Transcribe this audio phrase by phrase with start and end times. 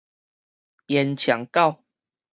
[0.87, 1.83] 煙腸狗